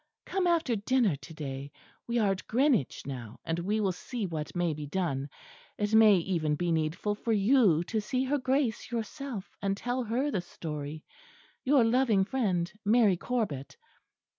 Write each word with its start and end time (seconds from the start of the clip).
Come 0.25 0.47
after 0.47 0.75
dinner 0.75 1.15
to 1.15 1.33
day; 1.35 1.71
we 2.07 2.17
are 2.17 2.31
at 2.31 2.47
Greenwich 2.47 3.05
now; 3.05 3.39
and 3.45 3.59
we 3.59 3.79
will 3.79 3.91
see 3.91 4.25
what 4.25 4.55
may 4.55 4.73
be 4.73 4.87
done. 4.87 5.29
It 5.77 5.93
may 5.93 6.15
even 6.15 6.55
be 6.55 6.71
needful 6.71 7.13
for 7.13 7.33
you 7.33 7.83
to 7.83 8.01
see 8.01 8.23
her 8.23 8.39
Grace 8.39 8.89
yourself, 8.89 9.55
and 9.61 9.77
tell 9.77 10.03
her 10.05 10.31
the 10.31 10.41
story. 10.41 11.05
Your 11.63 11.83
loving 11.83 12.25
friend, 12.25 12.73
Mary 12.83 13.15
Corbet." 13.15 13.77